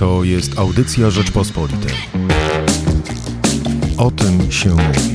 [0.00, 1.92] To jest audycja Rzeczpospolitej.
[3.98, 5.14] O tym się mówi.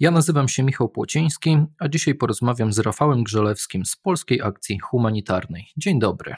[0.00, 5.66] Ja nazywam się Michał Płociński, a dzisiaj porozmawiam z Rafałem Grzelewskim z Polskiej Akcji Humanitarnej.
[5.76, 6.34] Dzień dobry.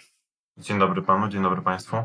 [0.59, 1.97] Dzień dobry panu, dzień dobry państwu.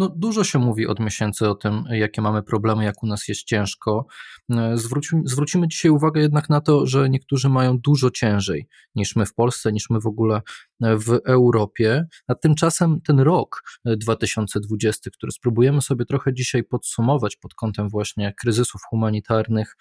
[0.00, 3.44] No, dużo się mówi od miesięcy o tym, jakie mamy problemy, jak u nas jest
[3.44, 4.06] ciężko.
[4.50, 9.26] E, zwrócimy, zwrócimy dzisiaj uwagę jednak na to, że niektórzy mają dużo ciężej niż my
[9.26, 10.42] w Polsce, niż my w ogóle
[10.82, 12.06] e, w Europie.
[12.28, 18.34] A tymczasem ten rok 2020, e, który spróbujemy sobie trochę dzisiaj podsumować pod kątem właśnie
[18.40, 19.76] kryzysów humanitarnych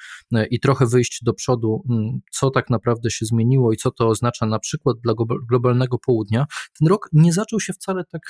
[0.51, 1.83] i trochę wyjść do przodu,
[2.31, 5.13] co tak naprawdę się zmieniło i co to oznacza na przykład dla
[5.49, 6.45] globalnego południa,
[6.79, 8.21] ten rok nie zaczął się wcale tak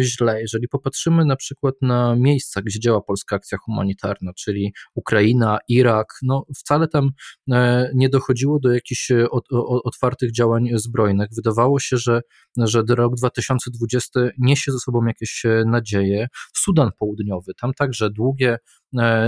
[0.00, 0.40] źle.
[0.40, 6.44] Jeżeli popatrzymy na przykład na miejsca, gdzie działa polska akcja humanitarna, czyli Ukraina, Irak, no
[6.56, 7.10] wcale tam
[7.52, 9.26] e, nie dochodziło do jakichś e,
[9.84, 11.28] otwartych działań zbrojnych.
[11.36, 12.20] Wydawało się, że,
[12.56, 16.26] że rok 2020 niesie ze sobą jakieś e, nadzieje.
[16.56, 18.58] Sudan Południowy, tam także długie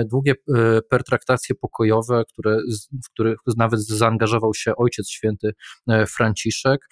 [0.04, 2.58] długie e, pertraktacje pokojowe, które,
[3.04, 5.52] w których nawet zaangażował się Ojciec Święty
[5.88, 6.86] e, Franciszek.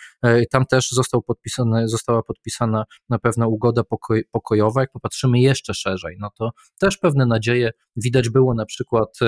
[0.50, 4.80] Tam też został podpisany, została podpisana na pewno ugoda pokoj, pokojowa.
[4.80, 6.50] Jak popatrzymy jeszcze szerzej, no to
[6.80, 9.18] też pewne nadzieje widać było na przykład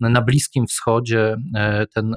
[0.00, 1.36] na Bliskim Wschodzie,
[1.94, 2.14] ten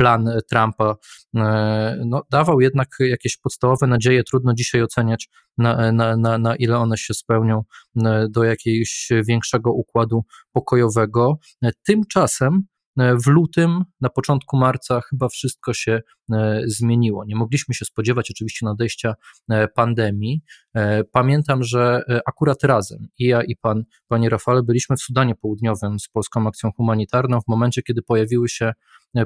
[0.00, 0.96] plan Trumpa
[1.36, 4.24] e, no, dawał jednak jakieś podstawowe nadzieje.
[4.24, 7.62] Trudno dzisiaj oceniać, na, na, na, na ile one się spełnią
[8.04, 11.38] e, do jakiegoś większego układu pokojowego.
[11.64, 12.62] E, tymczasem
[12.96, 16.00] w lutym, na początku marca, chyba wszystko się
[16.32, 17.24] e, zmieniło.
[17.24, 19.14] Nie mogliśmy się spodziewać oczywiście nadejścia
[19.50, 20.42] e, pandemii.
[20.74, 25.98] E, pamiętam, że akurat razem, i ja, i pan, panie Rafale, byliśmy w Sudanie Południowym
[25.98, 28.72] z Polską Akcją Humanitarną w momencie, kiedy pojawiły się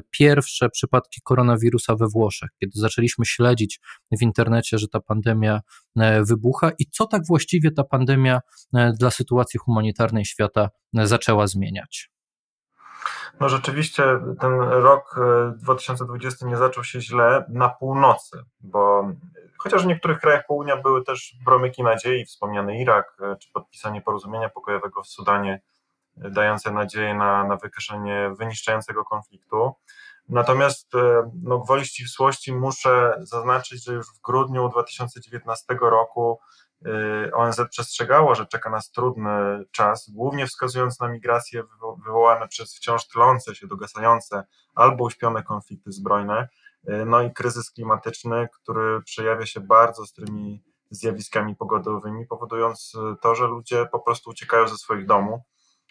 [0.09, 3.79] pierwsze przypadki koronawirusa we Włoszech, kiedy zaczęliśmy śledzić
[4.19, 5.61] w internecie, że ta pandemia
[6.27, 8.39] wybucha i co tak właściwie ta pandemia
[8.99, 12.14] dla sytuacji humanitarnej świata zaczęła zmieniać.
[13.39, 14.03] No rzeczywiście
[14.39, 15.15] ten rok
[15.55, 19.09] 2020 e, nie zaczął się źle na północy, bo
[19.57, 24.49] chociaż w niektórych krajach południa były też promyki nadziei, wspomniany Irak, e, czy podpisanie porozumienia
[24.49, 25.61] pokojowego w Sudanie,
[26.23, 29.73] e, dające nadzieję na, na wykaszenie wyniszczającego konfliktu.
[30.29, 30.91] Natomiast
[31.43, 36.39] no, gwoli ścisłości muszę zaznaczyć, że już w grudniu 2019 roku
[37.33, 41.63] ONZ przestrzegało, że czeka nas trudny czas, głównie wskazując na migracje
[42.05, 44.43] wywołane przez wciąż tlące się, dogasające
[44.75, 46.49] albo uśpione konflikty zbrojne,
[46.89, 53.47] y, no i kryzys klimatyczny, który przejawia się bardzo ostrymi zjawiskami pogodowymi, powodując to, że
[53.47, 55.41] ludzie po prostu uciekają ze swoich domów,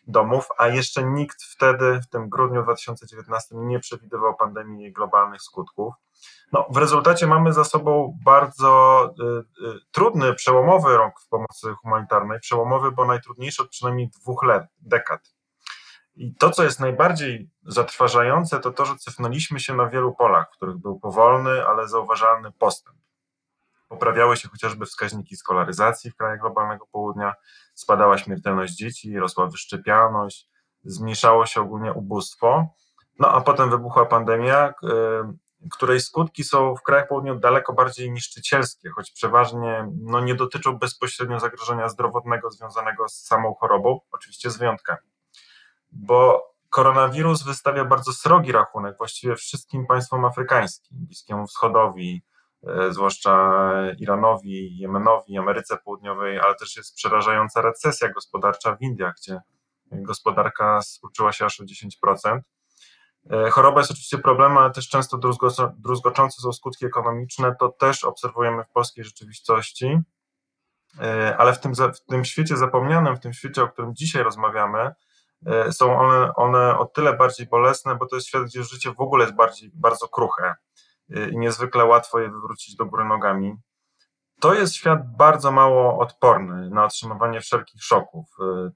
[0.06, 5.94] domów, a jeszcze nikt wtedy, w tym grudniu 2019, nie przewidywał pandemii i globalnych skutków.
[6.52, 12.40] No, w rezultacie mamy za sobą bardzo y, y, trudny, przełomowy rok w pomocy humanitarnej.
[12.40, 15.34] Przełomowy, bo najtrudniejszy od przynajmniej dwóch lat, dekad.
[16.16, 20.56] I to, co jest najbardziej zatrważające, to to, że cofnęliśmy się na wielu polach, w
[20.56, 23.03] których był powolny, ale zauważalny postęp.
[23.88, 27.34] Poprawiały się chociażby wskaźniki skolaryzacji w krajach globalnego południa,
[27.74, 30.48] spadała śmiertelność dzieci, rosła wyszczepialność,
[30.84, 32.66] zmniejszało się ogólnie ubóstwo.
[33.18, 38.90] No a potem wybuchła pandemia, y, której skutki są w krajach południowych daleko bardziej niszczycielskie,
[38.90, 45.08] choć przeważnie no, nie dotyczą bezpośrednio zagrożenia zdrowotnego związanego z samą chorobą, oczywiście z wyjątkami.
[45.92, 52.22] Bo koronawirus wystawia bardzo srogi rachunek właściwie wszystkim państwom afrykańskim, Bliskiemu Wschodowi,
[52.90, 59.40] zwłaszcza Iranowi, Jemenowi, Ameryce Południowej, ale też jest przerażająca recesja gospodarcza w Indiach, gdzie
[59.92, 62.40] gospodarka skurczyła się aż o 10%.
[63.30, 65.18] E, choroba jest oczywiście problemem, ale też często
[65.78, 67.54] druzgoczące są skutki ekonomiczne.
[67.60, 69.98] To też obserwujemy w polskiej rzeczywistości.
[71.00, 74.90] E, ale w tym, w tym świecie zapomnianym, w tym świecie, o którym dzisiaj rozmawiamy,
[75.46, 79.00] e, są one, one o tyle bardziej bolesne, bo to jest świat, gdzie życie w
[79.00, 80.54] ogóle jest bardziej, bardzo kruche
[81.08, 83.56] i niezwykle łatwo je wywrócić do góry nogami.
[84.40, 88.26] To jest świat bardzo mało odporny na otrzymywanie wszelkich szoków,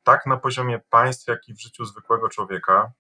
[0.03, 2.93] tak na poziomie państw, jak i w życiu zwykłego człowieka.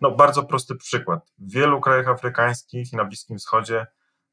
[0.00, 1.32] No, bardzo prosty przykład.
[1.38, 3.86] W wielu krajach afrykańskich i na Bliskim Wschodzie,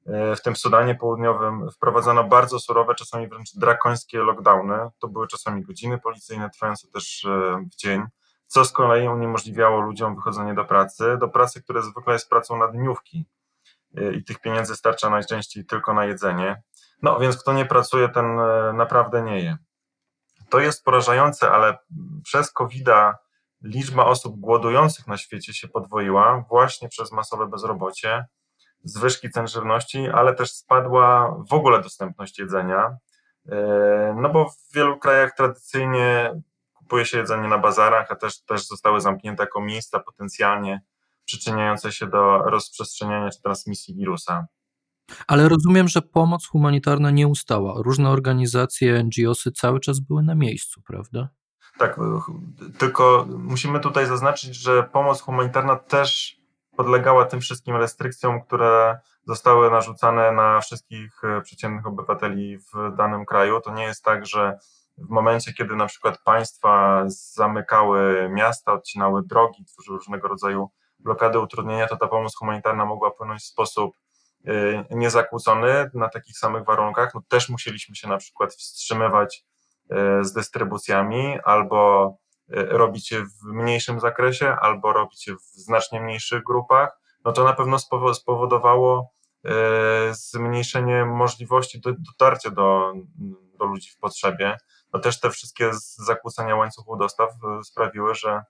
[0.07, 4.77] e, w tym Sudanie Południowym, wprowadzono bardzo surowe, czasami wręcz drakońskie lockdowny.
[4.99, 7.27] To były czasami godziny policyjne, trwające też
[7.71, 8.03] w dzień,
[8.47, 12.67] co z kolei uniemożliwiało ludziom wychodzenie do pracy, do pracy, która zwykle jest pracą na
[12.67, 13.25] dniówki.
[13.97, 16.61] E, I tych pieniędzy starcza najczęściej tylko na jedzenie.
[17.01, 18.25] No więc kto nie pracuje, ten
[18.73, 19.57] naprawdę nie je.
[20.49, 21.77] To jest porażające, ale
[22.23, 23.17] przez COVID-a
[23.61, 28.25] liczba osób głodujących na świecie się podwoiła właśnie przez masowe bezrobocie.
[28.83, 32.97] zwyżki cen żywności, ale też spadła w ogóle dostępność jedzenia.
[34.15, 36.33] No bo w wielu krajach tradycyjnie
[36.73, 40.81] kupuje się jedzenie na bazarach, a też, też zostały zamknięte jako miejsca potencjalnie
[41.29, 44.47] przyczyniające się do rozprzestrzeniania czy transmisji wirusa.
[45.27, 47.73] Ale rozumiem, że pomoc humanitarna nie ustała.
[47.77, 51.29] Różne organizacje, NGOsy cały czas były na miejscu, prawda?
[51.77, 51.99] Tak,
[52.77, 56.39] tylko musimy tutaj zaznaczyć, że pomoc humanitarna też
[56.77, 63.61] podlegała tym wszystkim restrykcjom, które zostały narzucane na wszystkich e, przeciętnych obywateli w danym kraju.
[63.61, 64.59] To nie jest tak, że
[64.97, 71.87] w momencie, kiedy na przykład państwa zamykały miasta, odcinały drogi, tworzyły różnego rodzaju blokady, utrudnienia,
[71.87, 73.95] to ta pomoc humanitarna mogła płynąć w sposób
[74.47, 77.13] y, niezakłócony na takich samych warunkach.
[77.13, 79.45] No też musieliśmy się na przykład wstrzymywać
[79.91, 82.09] y, z dystrybucjami albo
[82.49, 87.43] y, robić je w mniejszym zakresie, albo robić je w znacznie mniejszych grupach, no to
[87.43, 87.79] na pewno
[88.13, 89.11] spowodowało
[90.11, 92.93] zmniejszenie możliwości dotarcia do,
[93.59, 94.57] do ludzi w potrzebie.
[94.93, 95.71] No też te wszystkie
[96.05, 97.29] zakłócenia łańcuchu dostaw
[97.63, 98.43] sprawiły, że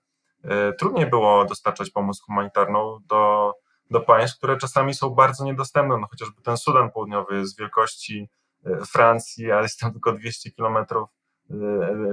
[0.78, 3.54] trudniej było dostarczać pomoc humanitarną do,
[3.90, 5.98] do państw, które czasami są bardzo niedostępne.
[5.98, 8.28] No chociażby ten Sudan Południowy jest wielkości
[8.66, 11.08] e, Francji, a jest tam tylko 200 kilometrów
[11.50, 11.54] e,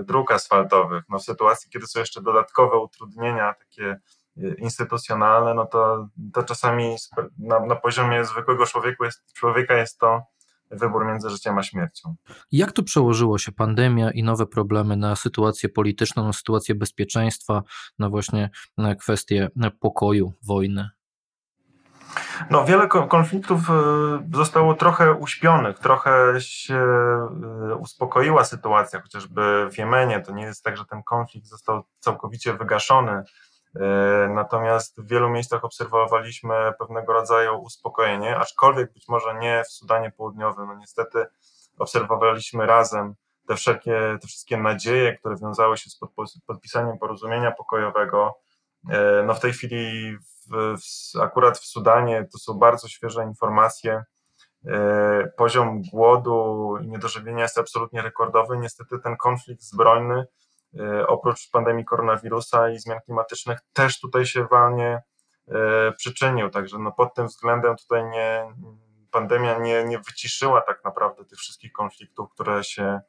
[0.03, 1.03] dróg asfaltowych.
[1.09, 3.99] No w sytuacji, kiedy są jeszcze dodatkowe utrudnienia, takie
[4.57, 6.95] instytucjonalne, no to, to czasami
[7.39, 10.21] na, na poziomie zwykłego człowieka jest, człowieka jest to
[10.71, 12.15] wybór między życiem a śmiercią.
[12.51, 17.63] Jak to przełożyło się pandemia i nowe problemy na sytuację polityczną, na sytuację bezpieczeństwa,
[17.99, 19.49] na właśnie na kwestie
[19.79, 20.89] pokoju, wojny?
[22.49, 23.73] No, wiele konfliktów e,
[24.33, 30.21] zostało trochę uśpionych, trochę się e, uspokoiła sytuacja, chociażby w Jemenie.
[30.21, 33.23] To nie jest tak, że ten konflikt został całkowicie wygaszony
[34.29, 40.67] natomiast w wielu miejscach obserwowaliśmy pewnego rodzaju uspokojenie, aczkolwiek być może nie w Sudanie Południowym.
[40.67, 41.25] No niestety
[41.79, 43.15] obserwowaliśmy razem
[43.47, 45.99] te wszelkie, te wszystkie nadzieje, które wiązały się z
[46.47, 48.39] podpisaniem porozumienia pokojowego.
[48.89, 54.03] E, no w tej chwili w, w, akurat w Sudanie to są bardzo świeże informacje.
[54.67, 58.57] E, poziom głodu i niedożywienia jest absolutnie rekordowy.
[58.57, 60.25] Niestety ten konflikt zbrojny E,
[61.07, 65.01] oprócz pandemii koronawirusa i zmian klimatycznych też tutaj się walnie
[65.47, 66.49] e, przyczynił.
[66.49, 68.53] Także no pod tym względem tutaj nie,
[69.11, 72.99] pandemia nie, nie wyciszyła tak naprawdę tych wszystkich konfliktów, które się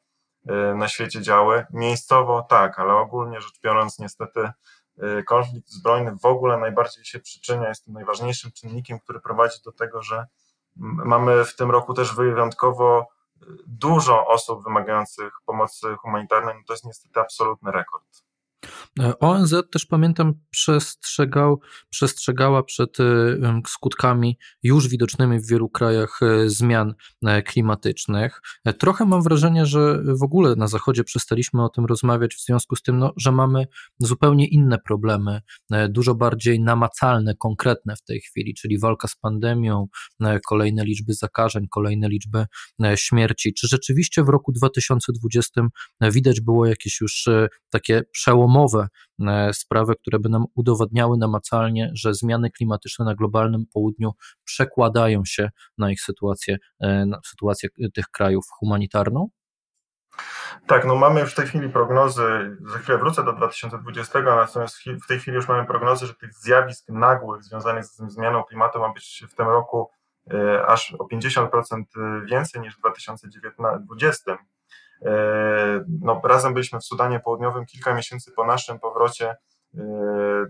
[0.47, 1.65] e, na świecie działy.
[1.73, 4.51] Miejscowo tak, ale ogólnie rzecz biorąc, niestety
[5.27, 10.01] konflikt zbrojny w ogóle najbardziej się przyczynia, jest tym najważniejszym czynnikiem, który prowadzi do tego,
[10.01, 10.25] że
[10.75, 13.07] mamy w tym roku też wyjątkowo
[13.67, 18.23] dużo osób wymagających pomocy humanitarnej, no to jest niestety absolutny rekord.
[18.99, 21.59] E, ONZ też pamiętam przestrzegał,
[21.89, 23.03] przestrzegała przed e,
[23.67, 26.93] skutkami już widocznymi w wielu krajach e, zmian
[27.45, 28.41] klimatycznych.
[28.79, 32.81] Trochę mam wrażenie, że w ogóle na Zachodzie przestaliśmy o tym rozmawiać w związku z
[32.81, 33.67] tym, no, że mamy
[33.99, 35.41] zupełnie inne problemy,
[35.89, 39.87] dużo bardziej namacalne, konkretne w tej chwili, czyli walka z pandemią,
[40.47, 42.45] kolejne liczby zakażeń, kolejne liczby
[42.95, 43.53] śmierci.
[43.53, 45.61] Czy rzeczywiście w roku 2020
[46.01, 47.29] widać było jakieś już
[47.69, 48.03] takie
[48.49, 48.87] przełomowe
[49.27, 54.11] E, sprawy, które by nam udowadniały namacalnie, że zmiany klimatyczne na globalnym południu
[54.43, 59.29] przekładają się na ich sytuację, e, na sytuację tych krajów humanitarną?
[60.67, 65.07] Tak, no mamy już w tej chwili prognozy, za chwilę wrócę do 2020, natomiast w
[65.07, 69.23] tej chwili już mamy prognozy, że tych zjawisk nagłych związanych z zmianą klimatu ma być
[69.29, 69.89] w tym roku
[70.33, 71.83] e, aż o 50%
[72.25, 74.37] więcej niż w 2020.
[75.05, 79.37] E, no, razem byliśmy w Sudanie Południowym kilka miesięcy po naszym powrocie e,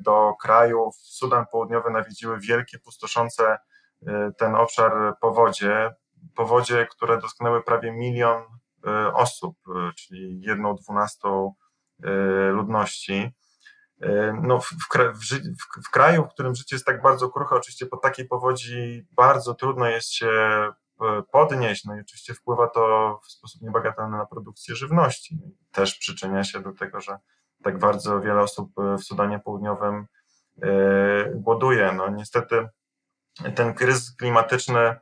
[0.02, 0.92] do kraju.
[0.94, 3.58] Sudan Południowy nawiedziły wielkie, pustoszące
[4.08, 5.92] e, ten obszar powodzie.
[6.36, 8.44] Powodzie, które dotknęły prawie milion
[9.14, 9.56] osób,
[9.96, 11.54] czyli jedną dwunastą
[12.52, 13.32] ludności.
[14.42, 18.28] No, w, w, w, kraju, w którym życie jest tak bardzo kruche, oczywiście po takiej
[18.28, 20.30] powodzi bardzo trudno jest się
[21.32, 21.86] podnieść.
[21.86, 25.38] No i oczywiście wpływa to w sposób niebagatelny na produkcję żywności.
[25.42, 27.18] No też przyczynia się do tego, że
[27.64, 30.08] tak bardzo wiele osób e, w Sudanie Południowym
[30.62, 30.68] e,
[31.36, 31.92] głoduje.
[31.92, 32.68] No niestety
[33.56, 34.96] ten kryzys klimatyczny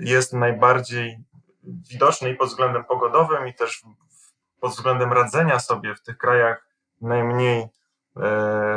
[0.00, 1.24] jest najbardziej
[1.64, 3.82] widoczny i pod względem pogodowym, i też
[4.60, 6.68] pod względem radzenia sobie w tych krajach
[7.00, 7.68] najmniej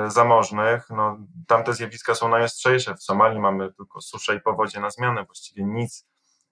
[0.07, 0.89] zamożnych.
[0.89, 2.95] No, tamte zjawiska są najostrzejsze.
[2.95, 6.07] W Somalii mamy tylko suszę i powodzie na zmianę, właściwie nic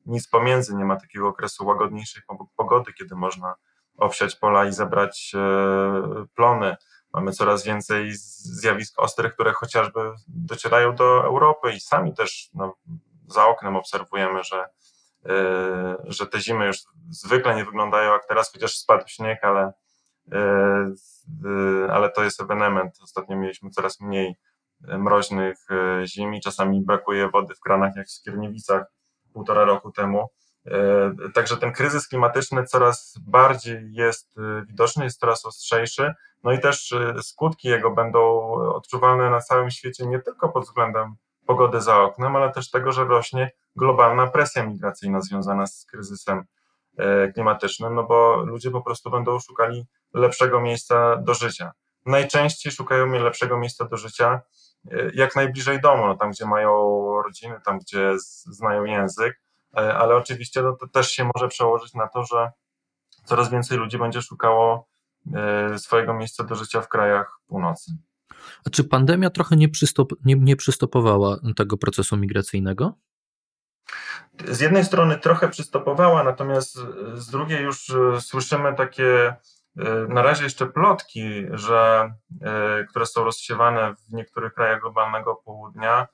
[0.08, 2.24] nic pomiędzy, nie ma takiego okresu łagodniejszej
[2.56, 3.56] pogody, kiedy można
[3.98, 6.76] obsiać pola i zebrać e, plony.
[7.14, 12.76] Mamy coraz więcej zjawisk ostrych, które chociażby docierają do Europy i sami też no,
[13.28, 14.66] za oknem obserwujemy, że,
[16.04, 16.78] że te zimy już
[17.10, 19.74] zwykle nie wyglądają jak teraz, chociaż spadł śnieg, ale,
[21.90, 23.00] ale to jest ewenement.
[23.04, 24.36] Ostatnio mieliśmy coraz mniej
[24.82, 25.58] mroźnych
[26.06, 28.86] zim i czasami brakuje wody w kranach, jak w Skierniewicach
[29.38, 30.30] półtora roku temu.
[30.66, 36.14] E, także ten kryzys klimatyczny coraz bardziej jest e, widoczny, jest coraz ostrzejszy,
[36.44, 41.16] no i też e, skutki jego będą odczuwalne na całym świecie nie tylko pod względem
[41.46, 46.44] pogody za oknem, ale też tego, że rośnie globalna presja migracyjna związana z kryzysem
[47.34, 51.72] klimatycznym, no bo ludzie po prostu będą szukali lepszego miejsca do życia.
[52.06, 54.42] Najczęściej szukają lepszego miejsca do życia
[55.14, 56.72] jak najbliżej domu, no tam gdzie mają
[57.22, 58.12] rodziny, tam gdzie
[58.46, 59.40] znają język,
[59.78, 62.52] E, ale oczywiście no, to też się może przełożyć na to, że
[63.26, 64.88] coraz więcej ludzi będzie szukało
[65.36, 67.92] e, swojego miejsca do życia w krajach północy.
[68.66, 72.94] A czy pandemia trochę nie, przystop, nie, nie przystopowała tego procesu migracyjnego?
[74.46, 76.80] Z jednej strony trochę przystopowała, natomiast
[77.14, 79.36] z drugiej już e, słyszymy takie
[80.10, 82.12] na razie jeszcze plotki, że,
[82.90, 86.08] które są rozsiewane w niektórych krajach globalnego południa,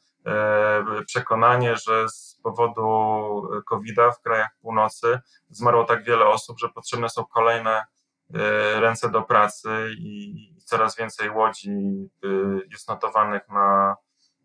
[1.06, 2.84] przekonanie, że z powodu
[3.66, 7.84] COVID-a w krajach północy zmarło tak wiele osób, że potrzebne są kolejne
[8.34, 11.72] e, ręce do pracy i coraz więcej łodzi
[12.24, 12.28] e,
[12.72, 13.96] jest notowanych na,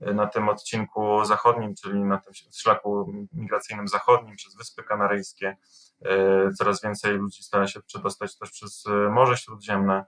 [0.00, 5.57] na tym odcinku zachodnim, czyli na tym szlaku migracyjnym zachodnim przez Wyspy Kanaryjskie.
[6.05, 10.05] E, coraz więcej ludzi stara się przedostać też przez Morze Śródziemne.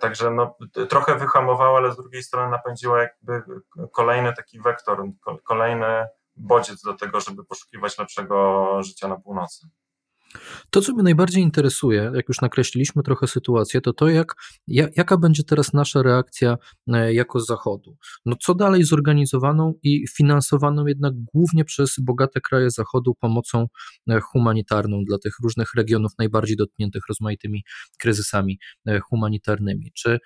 [0.00, 0.56] Także no,
[0.88, 3.42] trochę wyhamowała, ale z drugiej strony napędziła jakby
[3.92, 5.04] kolejny taki wektor,
[5.44, 9.68] kolejny bodziec do tego, żeby poszukiwać lepszego życia na północy.
[10.70, 14.34] To, co mnie najbardziej interesuje, jak już nakreśliliśmy trochę sytuację, to to, jak,
[14.68, 16.56] jaka będzie teraz nasza reakcja
[16.88, 17.96] e, jako Zachodu.
[18.26, 23.66] No, co dalej zorganizowaną i finansowaną jednak głównie przez bogate kraje Zachodu pomocą
[24.08, 27.64] e, humanitarną dla tych różnych regionów najbardziej dotkniętych rozmaitymi
[27.98, 29.92] kryzysami e, humanitarnymi.
[29.94, 30.18] Czy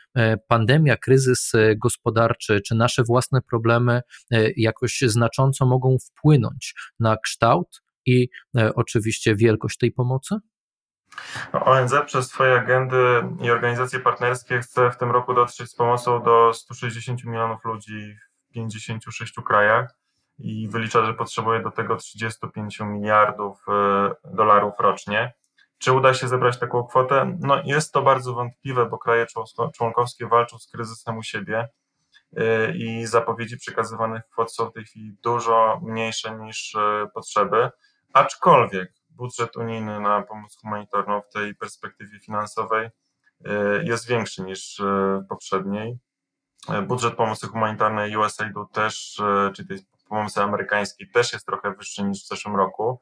[0.49, 4.01] pandemia, kryzys gospodarczy, czy nasze własne problemy
[4.57, 10.37] jakoś znacząco mogą wpłynąć na kształt i e, oczywiście wielkość tej pomocy?
[11.53, 16.23] No, ONZ przez swoje agendy i organizacje partnerskie chce w tym roku dotrzeć z pomocą
[16.23, 18.17] do 160 milionów ludzi
[18.51, 19.95] w 56 krajach
[20.39, 25.33] i wylicza, że potrzebuje do tego 35 miliardów e, dolarów rocznie.
[25.79, 27.37] Czy uda się zebrać taką kwotę?
[27.41, 29.27] No jest to bardzo wątpliwe, bo kraje
[29.75, 31.69] członkowskie walczą z kryzysem u siebie
[32.37, 36.77] e, i zapowiedzi przekazywanych kwot są w tej chwili dużo mniejsze niż
[37.15, 37.71] potrzeby.
[38.17, 42.89] Aczkolwiek budżet unijny na pomoc humanitarną w tej perspektywie finansowej
[43.45, 43.51] e,
[43.85, 45.99] jest większy niż e, poprzedniej.
[46.69, 49.23] E, budżet pomocy humanitarnej USAID-u też,
[49.57, 53.01] czyli tej pomocy amerykańskiej, też jest trochę wyższy niż w zeszłym roku.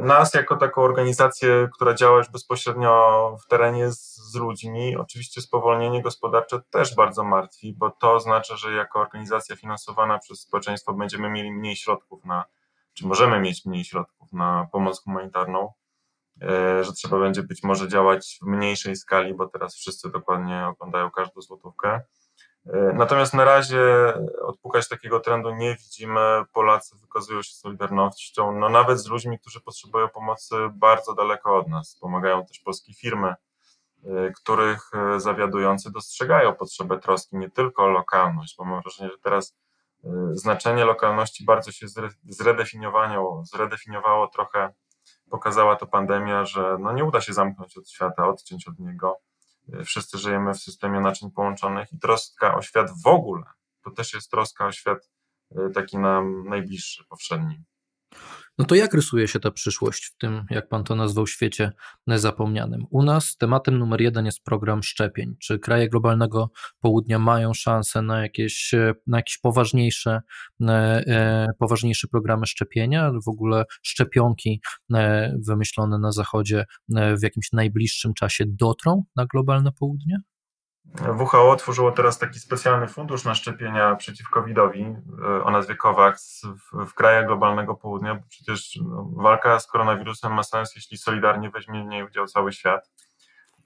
[0.00, 6.02] Nas, jako taką organizację, która działa już bezpośrednio w terenie z, z, ludźmi, oczywiście spowolnienie
[6.02, 11.52] gospodarcze też bardzo martwi, bo to oznacza, że jako organizacja finansowana przez społeczeństwo będziemy mieli
[11.52, 12.44] mniej środków na
[12.94, 15.72] czy możemy mieć mniej środków na pomoc humanitarną,
[16.42, 21.10] e, że trzeba będzie być może działać w mniejszej skali, bo teraz wszyscy dokładnie oglądają
[21.10, 22.00] każdą złotówkę.
[22.66, 23.82] E, natomiast na razie
[24.42, 26.20] odpukać takiego trendu nie widzimy.
[26.52, 31.96] Polacy wykazują się solidarnością, no nawet z ludźmi, którzy potrzebują pomocy bardzo daleko od nas.
[32.00, 33.34] Pomagają też polskie firmy,
[34.04, 39.56] e, których zawiadujący dostrzegają potrzebę troski nie tylko lokalność, bo mam wrażenie, że teraz
[40.32, 41.86] znaczenie lokalności bardzo się
[42.22, 44.74] zredefiniowało, zredefiniowało trochę,
[45.30, 49.16] pokazała to pandemia, że no nie uda się zamknąć od świata, odciąć od niego.
[49.84, 53.44] Wszyscy żyjemy w systemie naczyń połączonych i troska o świat w ogóle,
[53.84, 55.10] to też jest troska o świat
[55.52, 57.62] y, taki nam najbliższy, powszedni.
[58.60, 61.72] No to jak rysuje się ta przyszłość w tym, jak pan to nazwał, świecie
[62.06, 62.86] zapomnianym?
[62.90, 65.36] U nas tematem numer jeden jest program szczepień.
[65.38, 66.50] Czy kraje globalnego
[66.80, 68.74] południa mają szansę na jakieś,
[69.06, 70.20] na jakieś poważniejsze,
[70.60, 70.72] e,
[71.06, 73.12] e, poważniejsze programy szczepienia?
[73.24, 74.60] W ogóle szczepionki
[74.94, 80.20] e, wymyślone na Zachodzie w jakimś najbliższym czasie dotrą na globalne południe?
[81.18, 86.86] WHO tworzyło teraz taki specjalny fundusz na szczepienia przeciw COVID-owi e, o nazwie COVAX w,
[86.86, 91.84] w krajach globalnego południa, bo przecież no, walka z koronawirusem ma sens, jeśli solidarnie weźmie
[91.84, 92.90] w niej udział cały świat.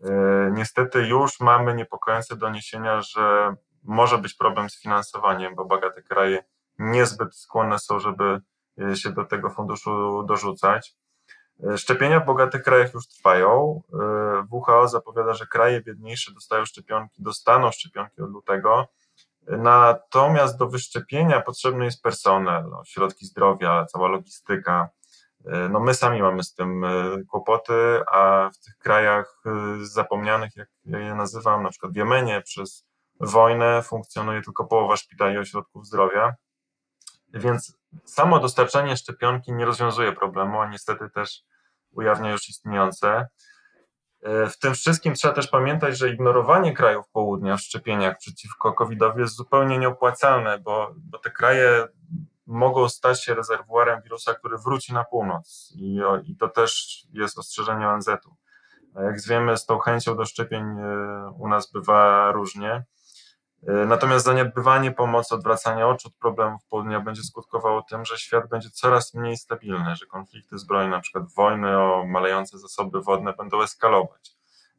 [0.04, 0.11] E,
[0.52, 6.45] niestety już mamy niepokojące doniesienia, że może być problem z finansowaniem, bo bogate kraje
[6.78, 8.40] niezbyt skłonne są, żeby
[8.81, 10.95] e, się do tego funduszu dorzucać.
[11.76, 13.82] Szczepienia w bogatych krajach już trwają.
[14.50, 18.88] WHO zapowiada, że kraje biedniejsze dostają szczepionki, dostaną szczepionki od lutego.
[19.46, 24.88] Natomiast do wyszczepienia potrzebny jest personel, no, środki zdrowia, cała logistyka.
[25.70, 26.84] No my sami mamy z tym
[27.30, 29.42] kłopoty, a w tych krajach
[29.82, 32.87] zapomnianych, jak ja je nazywam, na przykład w Jemenie przez
[33.20, 36.34] wojnę funkcjonuje tylko połowa szpitali ośrodków zdrowia.
[37.35, 41.43] Więc samo dostarczanie szczepionki nie rozwiązuje problemu, a niestety też
[41.91, 43.29] ujawnia już istniejące.
[44.23, 49.21] E, w tym wszystkim trzeba też pamiętać, że ignorowanie krajów południa w szczepieniach przeciwko COVID-owi
[49.21, 51.88] jest zupełnie nieopłacalne, bo, bo te kraje
[52.47, 55.73] mogą stać się rezerwuarem wirusa, który wróci na północ.
[55.76, 58.37] I, i to też jest ostrzeżenie ONZ-u.
[58.95, 62.85] Jak wiemy, z tą chęcią do szczepień e, u nas bywa różnie.
[63.66, 68.71] E, natomiast zaniedbywanie pomocy, odwracanie oczu od problemów południa będzie skutkowało tym, że świat będzie
[68.71, 74.30] coraz mniej stabilny, że konflikty zbrojne, na przykład wojny o malejące zasoby wodne będą eskalować.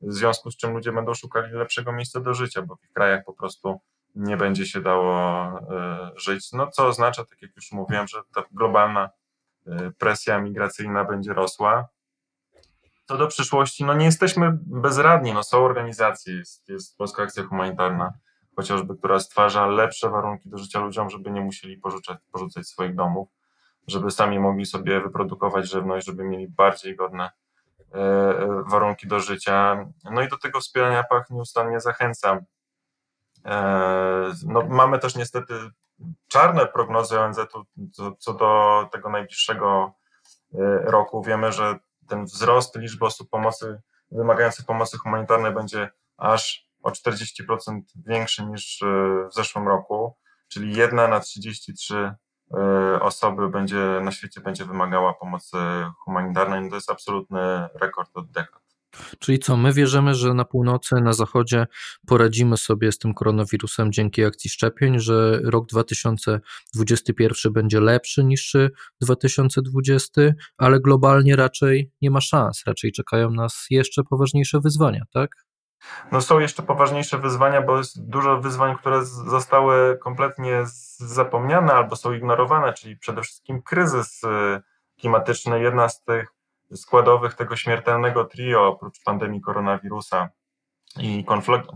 [0.02, 3.26] W związku z czym ludzie będą szukali lepszego miejsca do życia, bo w ich krajach
[3.26, 3.82] po prostu
[4.16, 6.52] nie będzie się dało e, żyć.
[6.52, 9.10] No co oznacza, tak jak już mówiłem, że ta globalna
[9.68, 11.88] e, presja migracyjna będzie rosła.
[13.08, 18.14] Co do przyszłości, no nie jesteśmy bezradni, no są organizacje, jest, jest Polska Akcja Humanitarna,
[18.56, 23.30] chociażby, która stwarza lepsze warunki do życia ludziom, żeby nie musieli porzucać, porzucać swoich domów,
[23.88, 27.30] żeby sami mogli sobie wyprodukować żywność, żeby mieli bardziej godne
[27.94, 29.86] e, e, warunki do życia.
[30.12, 32.40] No i do tego wspierania PAC nieustannie zachęcam.
[33.46, 35.54] E, no, mamy też niestety
[36.28, 37.66] czarne prognozy ONZ-u
[38.20, 39.94] co do tego najbliższego
[40.84, 41.24] roku.
[41.24, 43.82] Wiemy, że ten wzrost liczby osób pomocy,
[44.12, 48.86] wymagających pomocy humanitarnej będzie aż o 40% większy niż e,
[49.32, 50.16] w zeszłym roku,
[50.48, 55.58] czyli jedna na 33 e, osoby będzie na świecie będzie wymagała pomocy
[56.04, 56.62] humanitarnej.
[56.62, 58.66] No to jest absolutny rekord od dekad.
[59.20, 61.68] Czyli co, my wierzymy, że na północy, na zachodzie
[62.08, 68.56] poradzimy sobie z tym koronawirusem dzięki akcji szczepień, że rok 2021 będzie lepszy niż
[69.02, 70.22] 2020,
[70.58, 75.45] ale globalnie raczej nie ma szans, raczej czekają nas jeszcze poważniejsze wyzwania, tak?
[76.12, 80.64] No są jeszcze poważniejsze wyzwania, bo jest dużo wyzwań, które zostały kompletnie
[80.98, 84.62] zapomniane albo są ignorowane, czyli przede wszystkim kryzys y,
[85.00, 85.62] klimatyczny.
[85.62, 86.34] Jedna z tych
[86.76, 90.30] składowych tego śmiertelnego trio, oprócz pandemii koronawirusa
[90.98, 91.26] i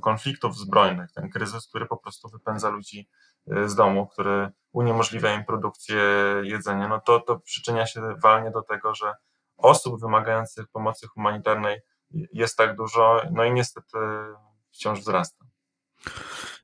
[0.02, 3.10] konfliktów zbrojnych, ten kryzys, który po prostu wypędza ludzi
[3.52, 6.04] y, z domu, który uniemożliwia im produkcję
[6.44, 9.14] jedzenia, no to, to przyczynia się walnie do tego, że
[9.58, 11.80] osób wymagających pomocy humanitarnej
[12.34, 13.98] jest tak dużo, no i niestety
[14.72, 15.46] wciąż wzrasta.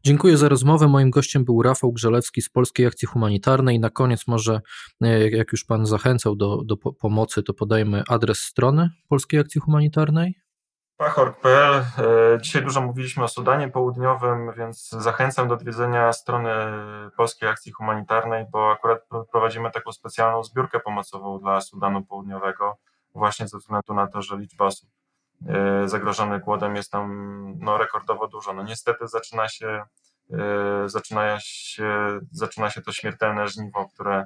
[0.04, 0.88] Dziękuję za rozmowę.
[0.88, 3.80] Moim gościem był Rafał Grzelewski z Polskiej Akcji Humanitarnej.
[3.80, 4.62] Na koniec może,
[5.02, 10.36] e, jak już Pan zachęcał do, do pomocy, to podajmy adres strony Polskiej Akcji Humanitarnej.
[10.98, 11.74] Pachorg.pl.
[11.74, 11.86] E,
[12.42, 16.50] dzisiaj dużo mówiliśmy o Sudanie Południowym, więc zachęcam do odwiedzenia strony
[17.18, 19.00] Polskiej Akcji Humanitarnej, bo akurat
[19.32, 22.78] prowadzimy taką specjalną zbiórkę pomocową dla Sudanu Południowego,
[23.16, 24.90] właśnie ze względu na to, że liczba osób
[25.86, 28.54] zagrożonych głodem jest tam no, rekordowo dużo.
[28.54, 29.84] No niestety zaczyna się,
[30.34, 34.26] e, zaczyna się, zaczyna się to śmiertelne żniwo, które e,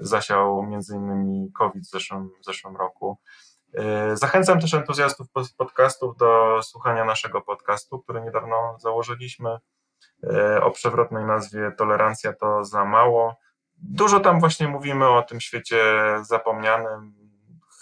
[0.00, 3.18] zasiał między innymi COVID w zeszłym, w zeszłym roku.
[4.14, 5.26] Zachęcam też entuzjastów
[5.56, 9.58] podcastów do słuchania naszego podcastu, który niedawno założyliśmy
[10.62, 13.36] o przewrotnej nazwie Tolerancja to za mało.
[13.76, 15.84] Dużo tam właśnie mówimy o tym świecie
[16.22, 17.23] zapomnianym.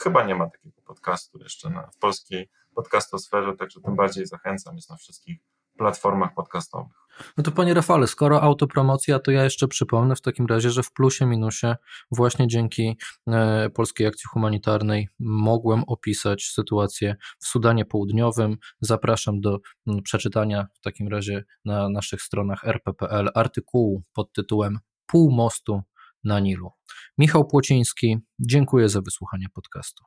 [0.03, 4.91] Chyba nie ma takiego podcastu jeszcze na, w polskiej podcastosferze, także tym bardziej zachęcam, jest
[4.91, 5.39] na wszystkich
[5.79, 6.93] platformach podcastowych.
[7.37, 10.93] No to panie Rafale, skoro autopromocja, to ja jeszcze przypomnę w takim razie, że w
[10.93, 11.77] plusie minusie
[12.11, 18.57] właśnie dzięki e, Polskiej Akcji Humanitarnej mogłem opisać sytuację w Sudanie Południowym.
[18.81, 19.59] Zapraszam do
[20.05, 25.83] przeczytania w takim razie na naszych stronach rp.pl artykułu pod tytułem Pół mostu
[26.25, 26.71] na Nilu.
[27.19, 30.05] Michał Płociński, dziękuję za wysłuchanie podcastu.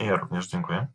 [0.00, 0.86] Ja również dziękuję.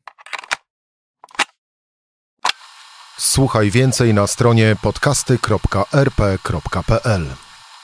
[3.17, 7.25] Słuchaj więcej na stronie podcasty.rp.pl.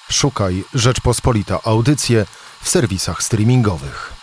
[0.10, 2.26] Szukaj Rzeczpospolita Audycje
[2.62, 4.21] w serwisach streamingowych.